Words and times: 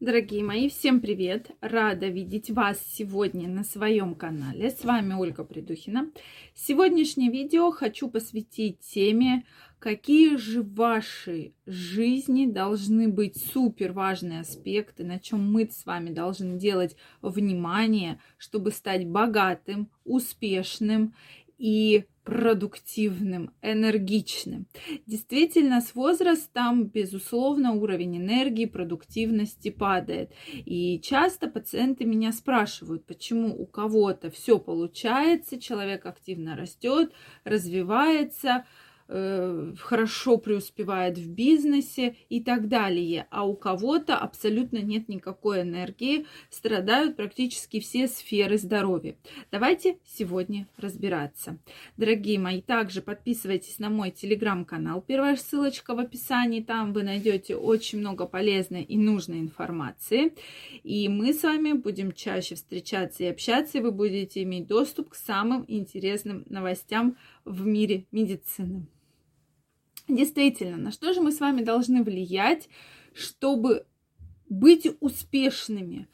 Дорогие 0.00 0.44
мои, 0.44 0.68
всем 0.68 1.00
привет! 1.00 1.50
Рада 1.60 2.06
видеть 2.06 2.50
вас 2.50 2.78
сегодня 2.86 3.48
на 3.48 3.64
своем 3.64 4.14
канале. 4.14 4.70
С 4.70 4.84
вами 4.84 5.14
Ольга 5.14 5.42
Придухина. 5.42 6.12
Сегодняшнее 6.54 7.32
видео 7.32 7.72
хочу 7.72 8.08
посвятить 8.08 8.78
теме, 8.78 9.44
какие 9.80 10.36
же 10.36 10.62
в 10.62 10.72
вашей 10.74 11.52
жизни 11.66 12.46
должны 12.46 13.08
быть 13.08 13.44
супер 13.44 13.90
важные 13.90 14.42
аспекты, 14.42 15.02
на 15.02 15.18
чем 15.18 15.52
мы 15.52 15.68
с 15.68 15.84
вами 15.84 16.10
должны 16.10 16.60
делать 16.60 16.94
внимание, 17.20 18.20
чтобы 18.36 18.70
стать 18.70 19.04
богатым, 19.04 19.90
успешным 20.04 21.12
и 21.58 22.04
продуктивным, 22.28 23.52
энергичным. 23.62 24.66
Действительно, 25.06 25.80
с 25.80 25.94
возрастом, 25.94 26.84
безусловно, 26.84 27.72
уровень 27.72 28.18
энергии, 28.18 28.66
продуктивности 28.66 29.70
падает. 29.70 30.32
И 30.52 31.00
часто 31.00 31.48
пациенты 31.48 32.04
меня 32.04 32.32
спрашивают, 32.32 33.06
почему 33.06 33.58
у 33.58 33.64
кого-то 33.64 34.30
все 34.30 34.58
получается, 34.58 35.58
человек 35.58 36.04
активно 36.04 36.54
растет, 36.54 37.12
развивается, 37.44 38.66
хорошо 39.08 40.36
преуспевает 40.36 41.16
в 41.16 41.30
бизнесе 41.30 42.16
и 42.28 42.42
так 42.42 42.68
далее. 42.68 43.26
А 43.30 43.46
у 43.46 43.54
кого-то 43.54 44.16
абсолютно 44.16 44.78
нет 44.78 45.08
никакой 45.08 45.62
энергии, 45.62 46.26
страдают 46.50 47.16
практически 47.16 47.80
все 47.80 48.06
сферы 48.06 48.58
здоровья. 48.58 49.16
Давайте 49.50 49.98
сегодня 50.04 50.68
разбираться. 50.76 51.58
Дорогие 51.96 52.38
мои, 52.38 52.60
также 52.60 53.00
подписывайтесь 53.00 53.78
на 53.78 53.88
мой 53.88 54.10
телеграм-канал. 54.10 55.00
Первая 55.00 55.36
ссылочка 55.36 55.94
в 55.94 55.98
описании. 55.98 56.60
Там 56.60 56.92
вы 56.92 57.02
найдете 57.02 57.56
очень 57.56 58.00
много 58.00 58.26
полезной 58.26 58.82
и 58.82 58.98
нужной 58.98 59.40
информации. 59.40 60.34
И 60.82 61.08
мы 61.08 61.32
с 61.32 61.42
вами 61.42 61.72
будем 61.72 62.12
чаще 62.12 62.56
встречаться 62.56 63.24
и 63.24 63.26
общаться, 63.28 63.78
и 63.78 63.80
вы 63.80 63.90
будете 63.90 64.42
иметь 64.42 64.66
доступ 64.66 65.10
к 65.10 65.14
самым 65.14 65.64
интересным 65.66 66.44
новостям 66.50 67.16
в 67.46 67.64
мире 67.66 68.04
медицины. 68.12 68.86
Действительно, 70.08 70.78
на 70.78 70.90
что 70.90 71.12
же 71.12 71.20
мы 71.20 71.32
с 71.32 71.40
вами 71.40 71.62
должны 71.62 72.02
влиять, 72.02 72.68
чтобы 73.12 73.86
быть 74.48 74.86
успешными, 75.00 76.08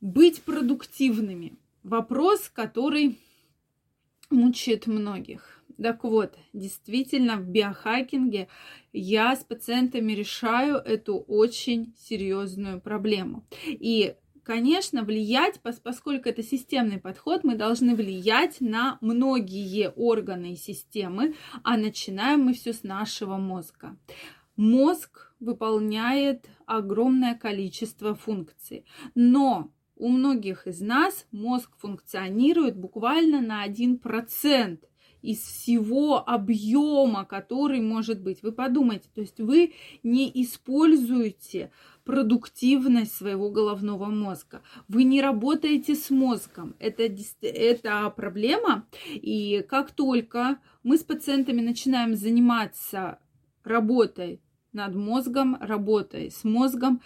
быть 0.00 0.42
продуктивными? 0.42 1.56
Вопрос, 1.82 2.50
который 2.50 3.18
мучает 4.30 4.86
многих. 4.86 5.62
Так 5.80 6.04
вот, 6.04 6.36
действительно, 6.52 7.36
в 7.36 7.46
биохакинге 7.46 8.48
я 8.92 9.34
с 9.34 9.44
пациентами 9.44 10.12
решаю 10.12 10.76
эту 10.76 11.16
очень 11.16 11.94
серьезную 11.96 12.80
проблему. 12.80 13.46
И 13.66 14.16
Конечно, 14.48 15.04
влиять, 15.04 15.60
поскольку 15.60 16.26
это 16.26 16.42
системный 16.42 16.98
подход, 16.98 17.44
мы 17.44 17.54
должны 17.54 17.94
влиять 17.94 18.62
на 18.62 18.96
многие 19.02 19.90
органы 19.90 20.54
и 20.54 20.56
системы, 20.56 21.34
а 21.64 21.76
начинаем 21.76 22.44
мы 22.44 22.54
все 22.54 22.72
с 22.72 22.82
нашего 22.82 23.36
мозга. 23.36 23.98
Мозг 24.56 25.34
выполняет 25.38 26.48
огромное 26.64 27.34
количество 27.34 28.14
функций, 28.14 28.86
но 29.14 29.70
у 29.96 30.08
многих 30.08 30.66
из 30.66 30.80
нас 30.80 31.26
мозг 31.30 31.70
функционирует 31.76 32.74
буквально 32.74 33.42
на 33.42 33.68
1% 33.68 34.78
из 35.20 35.40
всего 35.40 36.26
объема, 36.26 37.24
который 37.24 37.80
может 37.80 38.22
быть. 38.22 38.42
Вы 38.42 38.52
подумайте, 38.52 39.08
то 39.14 39.20
есть 39.20 39.40
вы 39.40 39.74
не 40.02 40.30
используете 40.42 41.70
продуктивность 42.08 43.14
своего 43.14 43.50
головного 43.50 44.06
мозга. 44.06 44.62
Вы 44.88 45.04
не 45.04 45.20
работаете 45.20 45.94
с 45.94 46.08
мозгом. 46.08 46.74
Это, 46.78 47.02
это 47.42 48.08
проблема. 48.08 48.86
И 49.12 49.62
как 49.68 49.90
только 49.90 50.58
мы 50.82 50.96
с 50.96 51.04
пациентами 51.04 51.60
начинаем 51.60 52.14
заниматься 52.14 53.18
работой 53.62 54.40
над 54.72 54.94
мозгом, 54.94 55.58
работой 55.60 56.30
с 56.30 56.44
мозгом, 56.44 57.02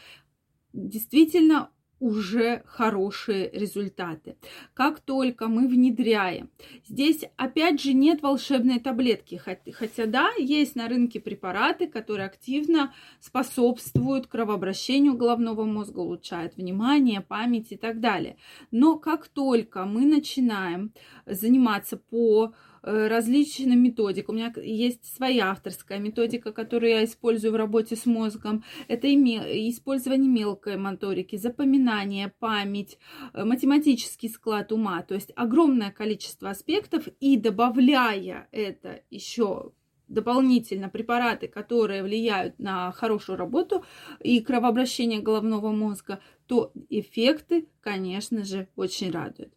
действительно 0.72 1.71
уже 2.03 2.63
хорошие 2.67 3.49
результаты. 3.53 4.37
Как 4.75 4.99
только 4.99 5.47
мы 5.47 5.69
внедряем, 5.69 6.51
здесь 6.89 7.25
опять 7.37 7.81
же 7.81 7.93
нет 7.93 8.23
волшебной 8.23 8.81
таблетки, 8.81 9.41
хотя 9.73 10.07
да, 10.07 10.31
есть 10.37 10.75
на 10.75 10.89
рынке 10.89 11.21
препараты, 11.21 11.87
которые 11.87 12.27
активно 12.27 12.93
способствуют 13.21 14.27
кровообращению 14.27 15.15
головного 15.17 15.65
мозга, 15.65 16.01
улучшают 16.01 16.57
внимание, 16.57 17.21
память 17.21 17.71
и 17.71 17.77
так 17.77 18.01
далее. 18.01 18.37
Но 18.73 18.99
как 18.99 19.29
только 19.29 19.84
мы 19.84 20.05
начинаем 20.05 20.93
заниматься 21.25 21.97
по 21.97 22.53
различным 22.82 23.82
методикам. 23.82 24.34
У 24.34 24.38
меня 24.38 24.53
есть 24.56 25.04
своя 25.15 25.50
авторская 25.50 25.98
методика, 25.98 26.53
которую 26.53 26.91
я 26.91 27.04
использую 27.04 27.53
в 27.53 27.56
работе 27.56 27.97
с 27.97 28.06
мозгом. 28.06 28.65
Это 28.88 29.12
использование 29.12 30.28
мелкой 30.28 30.76
моторики, 30.76 31.37
запоминание, 31.37 32.32
память, 32.38 32.98
э, 33.32 33.44
математический 33.44 34.28
склад 34.28 34.72
ума. 34.72 35.03
То 35.03 35.15
есть 35.15 35.32
огромное 35.37 35.91
количество 35.91 36.50
аспектов. 36.50 37.09
И 37.21 37.37
добавляя 37.37 38.48
это 38.53 39.03
еще 39.10 39.72
дополнительно 40.12 40.89
препараты, 40.89 41.49
которые 41.49 42.03
влияют 42.03 42.59
на 42.59 42.93
хорошую 42.93 43.39
работу 43.39 43.84
и 44.21 44.41
кровообращение 44.41 45.21
головного 45.21 45.71
мозга, 45.73 46.21
то 46.47 46.73
эффекты, 46.91 47.67
конечно 47.81 48.45
же, 48.45 48.69
очень 48.77 49.11
радуют. 49.11 49.53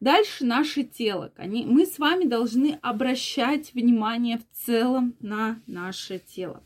Дальше 0.00 0.44
наше 0.44 0.82
тело. 0.82 1.32
Мы 1.38 1.86
с 1.86 1.98
вами 1.98 2.24
должны 2.24 2.78
обращать 2.82 3.72
внимание 3.72 4.38
в 4.38 4.66
целом 4.66 5.14
на 5.20 5.62
наше 5.66 6.18
тело. 6.18 6.64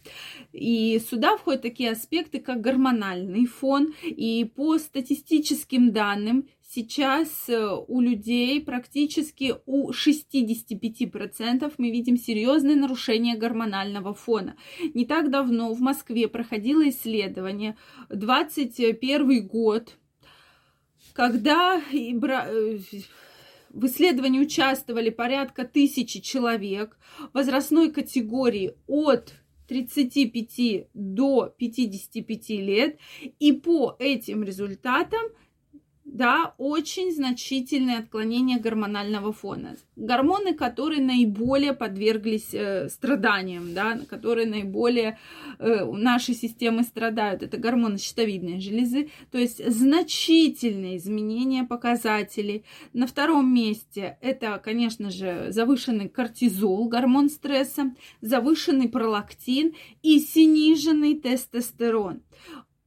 И 0.52 0.98
сюда 1.10 1.36
входят 1.36 1.62
такие 1.62 1.90
аспекты, 1.90 2.40
как 2.40 2.62
гормональный 2.62 3.46
фон. 3.46 3.92
И 4.02 4.50
по 4.56 4.78
статистическим 4.78 5.92
данным 5.92 6.48
сейчас 6.74 7.48
э, 7.48 7.76
у 7.86 8.00
людей 8.00 8.60
практически 8.60 9.54
у 9.66 9.92
65% 9.92 11.72
мы 11.78 11.90
видим 11.90 12.16
серьезные 12.16 12.76
нарушения 12.76 13.36
гормонального 13.36 14.12
фона. 14.12 14.56
Не 14.94 15.06
так 15.06 15.30
давно 15.30 15.72
в 15.72 15.80
Москве 15.80 16.26
проходило 16.28 16.88
исследование, 16.88 17.76
21 18.10 19.46
год, 19.46 19.96
когда 21.12 21.80
э, 21.92 22.78
в 23.70 23.86
исследовании 23.86 24.40
участвовали 24.40 25.10
порядка 25.10 25.64
тысячи 25.64 26.20
человек 26.20 26.98
возрастной 27.32 27.92
категории 27.92 28.74
от 28.88 29.34
35 29.68 30.88
до 30.92 31.54
55 31.56 32.48
лет. 32.50 32.98
И 33.38 33.52
по 33.52 33.96
этим 33.98 34.42
результатам 34.42 35.22
да, 36.14 36.54
очень 36.58 37.12
значительное 37.12 37.98
отклонение 37.98 38.60
гормонального 38.60 39.32
фона. 39.32 39.76
Гормоны, 39.96 40.54
которые 40.54 41.02
наиболее 41.02 41.72
подверглись 41.72 42.54
э, 42.54 42.88
страданиям, 42.88 43.74
да, 43.74 43.98
которые 44.08 44.46
наиболее 44.46 45.18
э, 45.58 45.84
нашей 45.84 46.36
системы 46.36 46.84
страдают, 46.84 47.42
это 47.42 47.56
гормоны 47.56 47.98
щитовидной 47.98 48.60
железы, 48.60 49.10
то 49.32 49.38
есть 49.38 49.60
значительные 49.68 50.98
изменения 50.98 51.64
показателей. 51.64 52.64
На 52.92 53.08
втором 53.08 53.52
месте 53.52 54.16
это, 54.20 54.60
конечно 54.62 55.10
же, 55.10 55.48
завышенный 55.50 56.08
кортизол, 56.08 56.88
гормон 56.88 57.28
стресса, 57.28 57.92
завышенный 58.20 58.88
пролактин 58.88 59.74
и 60.02 60.20
сниженный 60.20 61.18
тестостерон 61.18 62.22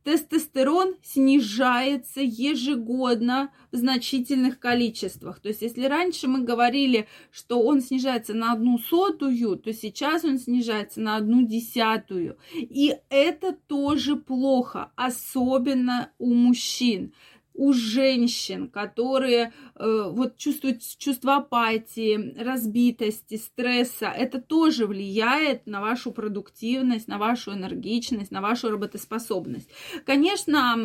тестостерон 0.07 0.95
снижается 1.03 2.21
ежегодно 2.21 3.51
в 3.73 3.75
значительных 3.75 4.57
количествах. 4.57 5.41
То 5.41 5.49
есть, 5.49 5.61
если 5.61 5.83
раньше 5.83 6.29
мы 6.29 6.45
говорили, 6.45 7.09
что 7.29 7.61
он 7.61 7.81
снижается 7.81 8.33
на 8.33 8.53
одну 8.53 8.79
сотую, 8.79 9.57
то 9.57 9.73
сейчас 9.73 10.23
он 10.23 10.39
снижается 10.39 11.01
на 11.01 11.17
одну 11.17 11.45
десятую. 11.45 12.37
И 12.53 12.95
это 13.09 13.51
тоже 13.51 14.15
плохо, 14.15 14.93
особенно 14.95 16.13
у 16.19 16.33
мужчин 16.33 17.11
у 17.57 17.73
женщин, 17.73 18.69
которые 18.69 19.51
э, 19.75 20.09
вот 20.11 20.37
чувствуют 20.37 20.81
чувство 20.97 21.37
апатии, 21.37 22.35
разбитости, 22.39 23.35
стресса, 23.35 24.05
это 24.05 24.39
тоже 24.39 24.85
влияет 24.85 25.65
на 25.65 25.81
вашу 25.81 26.11
продуктивность, 26.11 27.07
на 27.07 27.17
вашу 27.17 27.53
энергичность, 27.53 28.31
на 28.31 28.41
вашу 28.41 28.69
работоспособность. 28.69 29.69
Конечно, 30.05 30.77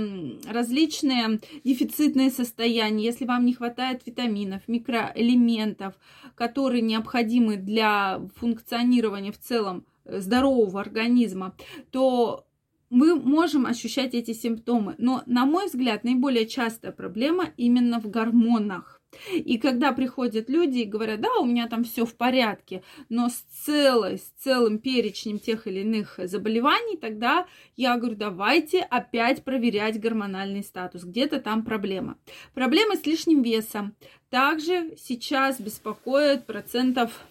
различные 0.48 1.40
дефицитные 1.62 2.30
состояния, 2.30 3.04
если 3.04 3.26
вам 3.26 3.44
не 3.44 3.52
хватает 3.52 4.02
витаминов, 4.06 4.62
микроэлементов, 4.66 5.94
которые 6.34 6.80
необходимы 6.80 7.56
для 7.56 8.20
функционирования 8.36 9.32
в 9.32 9.38
целом 9.38 9.84
э, 10.04 10.20
здорового 10.20 10.80
организма, 10.80 11.54
то 11.90 12.46
мы 12.92 13.14
можем 13.14 13.64
ощущать 13.64 14.12
эти 14.12 14.32
симптомы, 14.32 14.94
но, 14.98 15.22
на 15.24 15.46
мой 15.46 15.66
взгляд, 15.66 16.04
наиболее 16.04 16.46
частая 16.46 16.92
проблема 16.92 17.46
именно 17.56 17.98
в 17.98 18.10
гормонах. 18.10 19.00
И 19.32 19.56
когда 19.56 19.92
приходят 19.92 20.50
люди 20.50 20.80
и 20.80 20.84
говорят, 20.84 21.22
да, 21.22 21.30
у 21.40 21.46
меня 21.46 21.68
там 21.68 21.84
все 21.84 22.04
в 22.04 22.14
порядке, 22.14 22.82
но 23.08 23.30
с, 23.30 23.44
целой, 23.64 24.18
с 24.18 24.32
целым 24.42 24.78
перечнем 24.78 25.38
тех 25.38 25.66
или 25.66 25.80
иных 25.80 26.18
заболеваний, 26.24 26.98
тогда 26.98 27.46
я 27.76 27.96
говорю, 27.96 28.16
давайте 28.16 28.80
опять 28.80 29.42
проверять 29.42 29.98
гормональный 29.98 30.62
статус. 30.62 31.04
Где-то 31.04 31.40
там 31.40 31.64
проблема. 31.64 32.18
Проблемы 32.52 32.96
с 32.96 33.06
лишним 33.06 33.42
весом. 33.42 33.94
Также 34.28 34.96
сейчас 34.98 35.60
беспокоит 35.60 36.46
процентов 36.46 37.24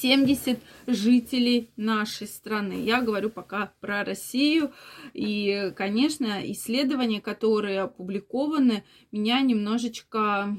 70 0.00 0.58
жителей 0.86 1.70
нашей 1.76 2.26
страны. 2.26 2.84
Я 2.84 3.02
говорю 3.02 3.28
пока 3.28 3.72
про 3.80 4.04
Россию. 4.04 4.72
И, 5.12 5.72
конечно, 5.76 6.40
исследования, 6.52 7.20
которые 7.20 7.82
опубликованы, 7.82 8.84
меня 9.12 9.40
немножечко 9.42 10.56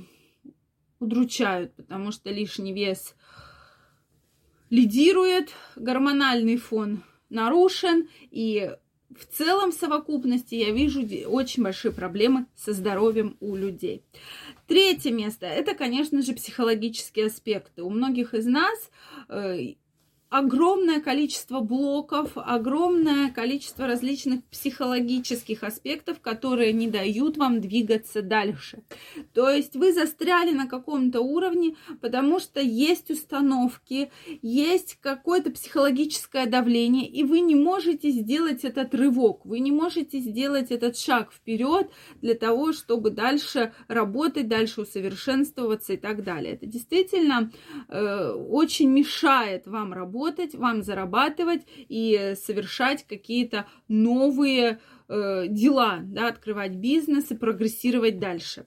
удручают, 0.99 1.75
потому 1.75 2.11
что 2.11 2.29
лишний 2.29 2.73
вес 2.73 3.15
лидирует, 4.69 5.49
гормональный 5.75 6.57
фон 6.57 7.03
нарушен, 7.29 8.07
и 8.29 8.71
в 9.09 9.25
целом 9.25 9.71
в 9.71 9.75
совокупности 9.75 10.55
я 10.55 10.71
вижу 10.71 11.01
очень 11.27 11.63
большие 11.63 11.91
проблемы 11.91 12.45
со 12.55 12.73
здоровьем 12.73 13.35
у 13.39 13.55
людей. 13.55 14.03
Третье 14.67 15.11
место– 15.11 15.45
это, 15.47 15.75
конечно 15.75 16.21
же, 16.21 16.33
психологические 16.33 17.27
аспекты. 17.27 17.83
У 17.83 17.89
многих 17.89 18.33
из 18.33 18.45
нас 18.45 18.89
э, 19.29 19.75
огромное 20.31 21.01
количество 21.01 21.59
блоков, 21.59 22.31
огромное 22.35 23.29
количество 23.31 23.85
различных 23.85 24.45
психологических 24.45 25.61
аспектов, 25.61 26.21
которые 26.21 26.71
не 26.71 26.87
дают 26.87 27.35
вам 27.35 27.59
двигаться 27.59 28.21
дальше. 28.21 28.81
То 29.33 29.49
есть 29.49 29.75
вы 29.75 29.91
застряли 29.91 30.51
на 30.51 30.67
каком-то 30.67 31.19
уровне, 31.19 31.75
потому 31.99 32.39
что 32.39 32.61
есть 32.61 33.11
установки, 33.11 34.09
есть 34.41 34.97
какое-то 35.01 35.51
психологическое 35.51 36.45
давление, 36.45 37.09
и 37.09 37.25
вы 37.25 37.41
не 37.41 37.55
можете 37.55 38.09
сделать 38.09 38.63
этот 38.63 38.95
рывок, 38.95 39.45
вы 39.45 39.59
не 39.59 39.71
можете 39.71 40.19
сделать 40.19 40.71
этот 40.71 40.97
шаг 40.97 41.33
вперед 41.33 41.91
для 42.21 42.35
того, 42.35 42.71
чтобы 42.71 43.09
дальше 43.09 43.73
работать, 43.89 44.47
дальше 44.47 44.81
усовершенствоваться 44.81 45.91
и 45.91 45.97
так 45.97 46.23
далее. 46.23 46.53
Это 46.53 46.67
действительно 46.67 47.51
э, 47.89 48.31
очень 48.31 48.89
мешает 48.89 49.67
вам 49.67 49.91
работать 49.91 50.20
работать, 50.21 50.55
вам 50.55 50.83
зарабатывать 50.83 51.61
и 51.89 52.35
совершать 52.35 53.05
какие-то 53.07 53.65
новые 53.87 54.79
э, 55.07 55.47
дела, 55.47 55.99
да, 56.03 56.27
открывать 56.27 56.75
бизнес 56.75 57.31
и 57.31 57.35
прогрессировать 57.35 58.19
дальше. 58.19 58.65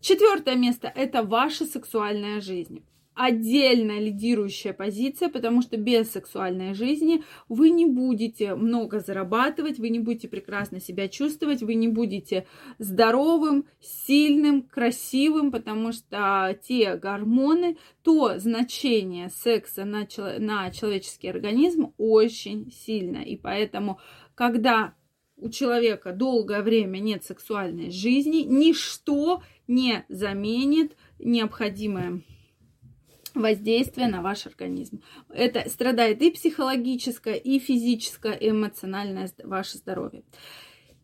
Четвертое 0.00 0.54
место– 0.54 0.92
это 0.94 1.22
ваша 1.22 1.64
сексуальная 1.64 2.40
жизнь 2.40 2.84
отдельная 3.16 3.98
лидирующая 3.98 4.74
позиция, 4.74 5.30
потому 5.30 5.62
что 5.62 5.78
без 5.78 6.12
сексуальной 6.12 6.74
жизни 6.74 7.24
вы 7.48 7.70
не 7.70 7.86
будете 7.86 8.54
много 8.54 9.00
зарабатывать, 9.00 9.78
вы 9.78 9.88
не 9.88 9.98
будете 9.98 10.28
прекрасно 10.28 10.80
себя 10.80 11.08
чувствовать, 11.08 11.62
вы 11.62 11.74
не 11.74 11.88
будете 11.88 12.46
здоровым, 12.78 13.64
сильным, 13.80 14.62
красивым, 14.62 15.50
потому 15.50 15.92
что 15.92 16.58
те 16.62 16.96
гормоны, 16.96 17.78
то 18.02 18.38
значение 18.38 19.30
секса 19.30 19.86
на, 19.86 20.06
на 20.38 20.70
человеческий 20.70 21.28
организм 21.28 21.94
очень 21.96 22.70
сильно. 22.70 23.18
И 23.18 23.36
поэтому, 23.36 23.98
когда 24.34 24.94
у 25.38 25.48
человека 25.48 26.12
долгое 26.12 26.62
время 26.62 26.98
нет 26.98 27.24
сексуальной 27.24 27.90
жизни, 27.90 28.42
ничто 28.42 29.42
не 29.66 30.04
заменит 30.10 30.96
необходимое 31.18 32.22
воздействие 33.40 34.08
на 34.08 34.22
ваш 34.22 34.46
организм. 34.46 35.02
Это 35.28 35.68
страдает 35.68 36.22
и 36.22 36.30
психологическое, 36.30 37.34
и 37.34 37.58
физическое, 37.58 38.32
и 38.32 38.50
эмоциональное 38.50 39.30
ваше 39.44 39.78
здоровье. 39.78 40.22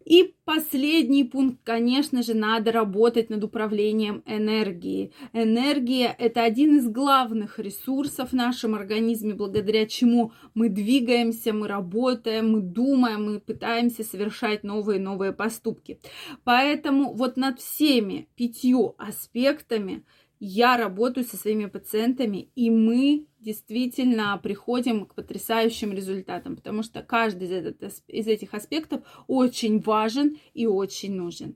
И 0.05 0.34
последний 0.44 1.25
пункт, 1.25 1.61
конечно 1.64 2.23
же, 2.23 2.34
надо 2.34 2.73
работать 2.73 3.31
над 3.31 3.44
управлением 3.44 4.23
энергией. 4.26 5.12
Энергия– 5.32 6.14
это 6.19 6.43
один 6.43 6.79
из 6.79 6.88
главных 6.88 7.58
ресурсов 7.58 8.31
в 8.31 8.35
нашем 8.35 8.75
организме, 8.75 9.35
благодаря 9.35 9.87
чему 9.87 10.32
мы 10.55 10.69
двигаемся, 10.69 11.52
мы 11.52 11.69
работаем, 11.69 12.52
мы 12.52 12.61
думаем, 12.61 13.26
мы 13.26 13.40
пытаемся 13.40 14.02
совершать 14.02 14.64
новые 14.64 14.99
новые 14.99 15.32
поступки. 15.32 16.00
Поэтому 16.44 17.14
вот 17.14 17.37
над 17.37 17.61
всеми 17.61 18.28
пятью 18.35 18.94
аспектами– 18.99 20.05
я 20.44 20.76
работаю 20.76 21.24
со 21.24 21.36
своими 21.36 21.66
пациентами, 21.66 22.50
и 22.56 22.68
мы 22.68 23.28
действительно 23.38 24.36
приходим 24.42 25.06
к 25.06 25.14
потрясающим 25.14 25.92
результатам, 25.92 26.56
потому 26.56 26.82
что 26.82 27.00
каждый 27.04 27.44
из, 27.44 27.52
этот, 27.52 28.02
из 28.08 28.26
этих 28.26 28.52
аспектов 28.52 29.02
очень 29.28 29.78
важен 29.78 30.38
и 30.52 30.66
очень 30.66 31.14
нужен. 31.14 31.54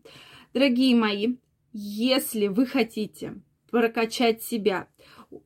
Дорогие 0.54 0.94
мои, 0.94 1.34
если 1.72 2.46
вы 2.46 2.64
хотите 2.64 3.42
прокачать 3.72 4.44
себя, 4.44 4.86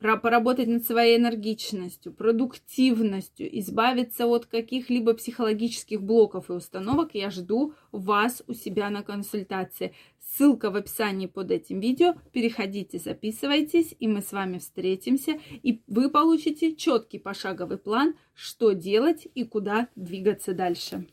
поработать 0.01 0.69
над 0.69 0.85
своей 0.85 1.19
энергичностью, 1.19 2.13
продуктивностью, 2.13 3.59
избавиться 3.61 4.27
от 4.27 4.47
каких-либо 4.47 5.15
психологических 5.15 6.03
блоков 6.03 6.51
и 6.51 6.53
установок, 6.53 7.11
я 7.15 7.31
жду 7.31 7.75
вас 7.93 8.43
у 8.47 8.55
себя 8.55 8.91
на 8.91 9.03
консультации. 9.03 9.95
Ссылка 10.21 10.71
в 10.71 10.77
описании 10.77 11.27
под 11.27 11.51
этим 11.51 11.81
видео. 11.81 12.15
Переходите, 12.33 12.99
записывайтесь, 12.99 13.95
и 13.99 14.07
мы 14.07 14.23
с 14.23 14.33
вами 14.33 14.59
встретимся, 14.59 15.41
и 15.63 15.83
вы 15.87 16.09
получите 16.09 16.77
четкий 16.77 17.19
пошаговый 17.19 17.79
план, 17.79 18.15
что 18.35 18.73
делать 18.73 19.27
и 19.35 19.45
куда 19.45 19.89
двигаться 19.97 20.55
дальше. 20.55 21.07